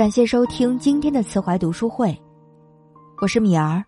[0.00, 2.18] 感谢收听今天的慈怀读书会，
[3.20, 3.84] 我是米儿，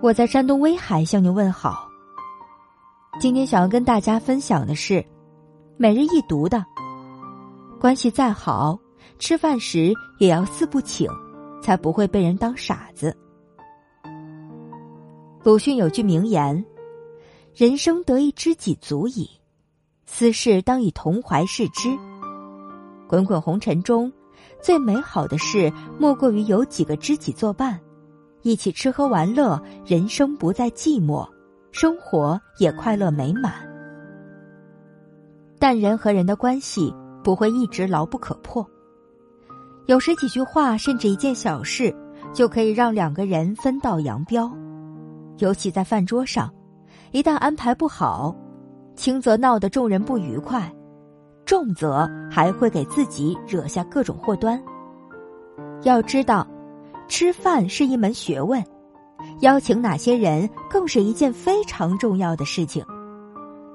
[0.00, 1.86] 我在山东威海向您问好。
[3.20, 5.04] 今天想要跟大家分享的是
[5.76, 6.64] 每日一读的，
[7.78, 8.78] 关系再好，
[9.18, 11.06] 吃饭时也要四不请，
[11.60, 13.14] 才不会被人当傻子。
[15.42, 16.64] 鲁迅有句名言
[17.54, 19.28] ：“人生得一知己足矣，
[20.06, 21.94] 私事当以同怀视之。”
[23.06, 24.10] 滚滚红尘中。
[24.60, 27.78] 最美好的事，莫过于有几个知己作伴，
[28.42, 31.28] 一起吃喝玩乐，人生不再寂寞，
[31.72, 33.52] 生活也快乐美满。
[35.58, 38.66] 但人和人的关系不会一直牢不可破，
[39.86, 41.94] 有时几句话，甚至一件小事，
[42.32, 44.50] 就可以让两个人分道扬镳。
[45.38, 46.52] 尤其在饭桌上，
[47.12, 48.34] 一旦安排不好，
[48.94, 50.72] 轻则闹得众人不愉快。
[51.46, 54.60] 重则还会给自己惹下各种祸端。
[55.84, 56.46] 要知道，
[57.06, 58.62] 吃饭是一门学问，
[59.40, 62.84] 邀请哪些人更是一件非常重要的事情。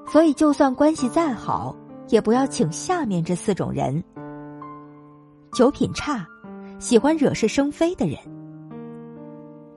[0.06, 1.74] 所以，就算关系再好，
[2.08, 4.04] 也不要请下面这四种人：
[5.52, 6.26] 酒品差、
[6.78, 8.18] 喜欢惹是生非的人。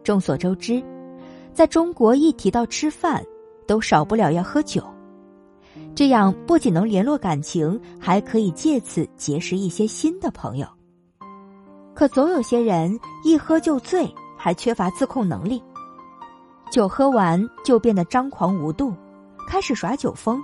[0.03, 0.83] 众所周知，
[1.53, 3.23] 在中国一提到吃饭，
[3.65, 4.83] 都少不了要喝酒。
[5.95, 10.67] 这样不仅能联络感情，还可以借此结识一些新的朋友。
[11.93, 15.63] 可总有些人一喝就醉，还缺乏自控能力，
[16.69, 18.93] 酒喝完就变得张狂无度，
[19.47, 20.43] 开始耍酒疯，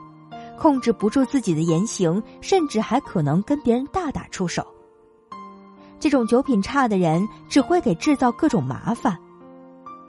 [0.58, 4.66] 控制不住自己的言行，甚至还可能跟别人大打出手。
[6.00, 9.18] 这种酒品差的人只会给制造各种麻烦，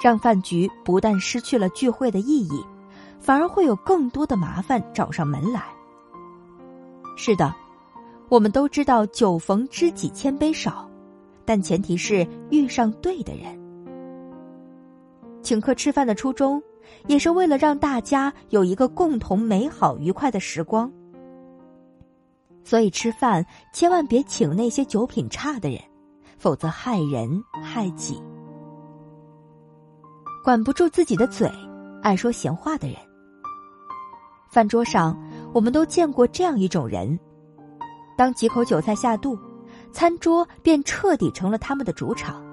[0.01, 2.65] 让饭局不但失去了聚会的意义。
[3.23, 5.63] 反而会有更多的麻烦找上门来。
[7.17, 7.55] 是的，
[8.29, 10.91] 我们都知道“酒逢知己千杯少”，
[11.47, 13.57] 但前提是遇上对的人。
[15.41, 16.61] 请客吃饭的初衷，
[17.07, 20.91] 也是为了让大家有一个共同美好愉快的时光。
[22.65, 25.81] 所以吃饭千万别请那些酒品差的人，
[26.39, 28.21] 否则害人害己。
[30.43, 31.49] 管不住自己的嘴，
[32.03, 32.97] 爱说闲话的人。
[34.53, 35.17] 饭桌上，
[35.55, 37.19] 我们都见过这样一种人：
[38.19, 39.35] 当几口酒菜下肚，
[39.93, 42.45] 餐桌便彻底成了他们的主场，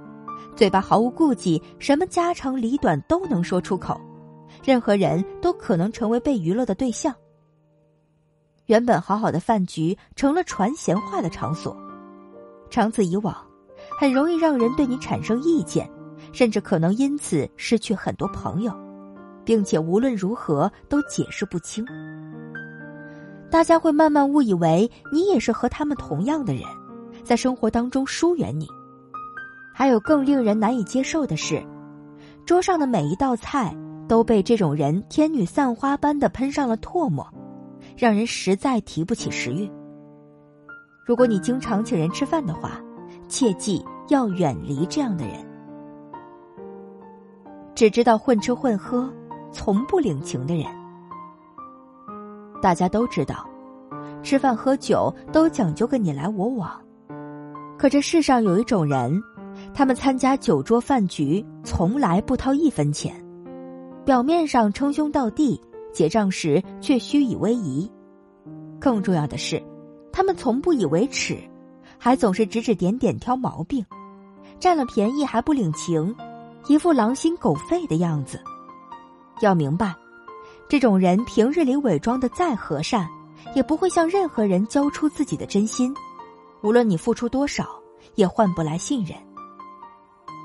[0.56, 4.00] 嘴巴毫无顾忌，什么家长里短都能说出口，
[4.64, 7.14] 任何人都可能成为被娱乐的对象。
[8.68, 11.76] 原本好好的饭局成了传闲话的场所，
[12.70, 13.36] 长此以往，
[14.00, 15.92] 很容易让人对你产生意见，
[16.32, 18.72] 甚至可能因此失去很多朋友。
[19.50, 21.84] 并且无论如何都解释不清，
[23.50, 26.62] 大家会慢慢误以为你也是和他们同样的人，
[27.24, 28.68] 在生活当中疏远你。
[29.74, 31.66] 还有更令人难以接受的是，
[32.46, 33.76] 桌上的每一道菜
[34.08, 37.28] 都被这种人天女散花般的喷上了唾沫，
[37.98, 39.68] 让人实在提不起食欲。
[41.08, 42.80] 如果你经常请人吃饭的话，
[43.28, 45.34] 切记要远离这样的人，
[47.74, 49.12] 只知道混吃混喝。
[49.52, 50.66] 从不领情的人，
[52.62, 53.48] 大家都知道，
[54.22, 56.72] 吃饭喝酒都讲究个你来我往。
[57.78, 59.22] 可这世上有一种人，
[59.74, 63.16] 他们参加酒桌饭局从来不掏一分钱，
[64.06, 65.60] 表面上称兄道弟，
[65.94, 67.90] 结账时却虚以威仪。
[68.80, 69.62] 更重要的是，
[70.12, 71.38] 他们从不以为耻，
[71.98, 73.86] 还总是指指点点挑毛病，
[74.60, 76.16] 占了便宜还不领情，
[76.68, 78.40] 一副狼心狗肺的样子。
[79.42, 79.96] 要明白，
[80.68, 83.08] 这种人平日里伪装的再和善，
[83.56, 85.94] 也不会向任何人交出自己的真心。
[86.62, 87.66] 无论你付出多少，
[88.16, 89.16] 也换不来信任。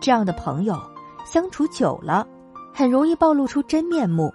[0.00, 0.78] 这样的朋友
[1.24, 2.26] 相处久了，
[2.72, 4.32] 很容易暴露出真面目。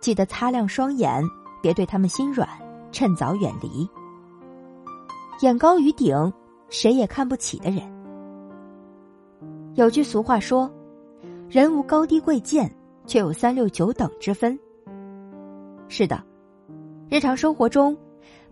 [0.00, 1.22] 记得擦亮双眼，
[1.60, 2.48] 别对他们心软，
[2.92, 3.88] 趁早远离。
[5.40, 6.32] 眼高于顶，
[6.68, 7.82] 谁也看不起的人。
[9.74, 10.70] 有句俗话说
[11.50, 12.72] ：“人无高低贵贱。”
[13.08, 14.56] 却有三六九等之分。
[15.88, 16.22] 是的，
[17.08, 17.96] 日常生活中，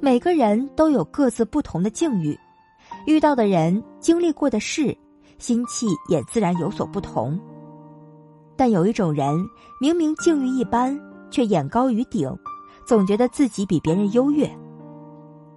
[0.01, 2.37] 每个人都有各自不同的境遇，
[3.07, 4.97] 遇到的人、经历过的事，
[5.39, 7.39] 心气也自然有所不同。
[8.57, 9.37] 但有一种人，
[9.79, 10.99] 明明境遇一般，
[11.31, 12.35] 却眼高于顶，
[12.87, 14.51] 总觉得自己比别人优越。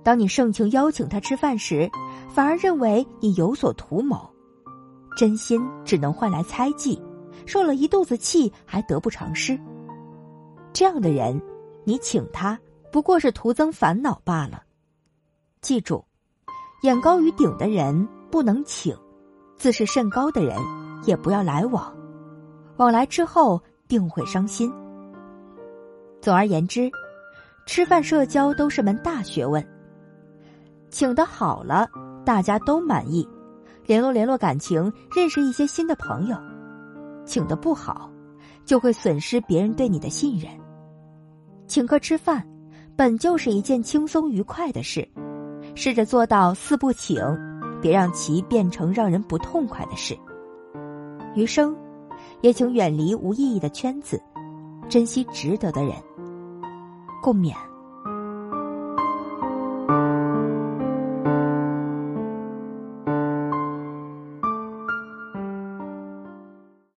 [0.03, 1.89] 当你盛情邀请他吃饭时，
[2.27, 4.29] 反而认为你有所图谋，
[5.15, 7.01] 真心只能换来猜忌。
[7.49, 9.59] 受了一肚子气，还得不偿失。
[10.71, 11.41] 这样的人，
[11.83, 12.59] 你请他
[12.91, 14.61] 不过是徒增烦恼罢了。
[15.59, 16.05] 记住，
[16.83, 18.95] 眼高于顶的人不能请，
[19.57, 20.55] 自视甚高的人
[21.05, 21.91] 也不要来往，
[22.77, 24.71] 往来之后定会伤心。
[26.21, 26.87] 总而言之，
[27.65, 29.67] 吃饭社交都是门大学问。
[30.91, 31.89] 请的好了，
[32.23, 33.27] 大家都满意，
[33.87, 36.37] 联络联络感情，认识一些新的朋友；
[37.29, 38.09] 请的不好，
[38.65, 40.49] 就会损失别人对你的信任。
[41.67, 42.43] 请客吃饭，
[42.95, 45.07] 本就是一件轻松愉快的事，
[45.75, 47.23] 试着做到四不请，
[47.79, 50.17] 别让其变成让人不痛快的事。
[51.35, 51.77] 余生，
[52.41, 54.19] 也请远离无意义的圈子，
[54.89, 55.93] 珍惜值得的人。
[57.21, 57.53] 共勉。